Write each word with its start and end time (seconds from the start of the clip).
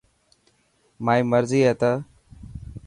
مائي 1.05 1.21
مرضي 1.31 1.59
هي 1.65 1.73
ته. 1.81 1.91